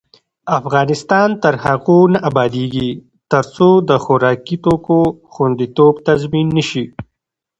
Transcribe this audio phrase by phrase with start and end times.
[0.59, 2.89] افغانستان تر هغو نه ابادیږي،
[3.31, 4.99] ترڅو د خوراکي توکو
[5.33, 6.85] خوندیتوب تضمین نشي.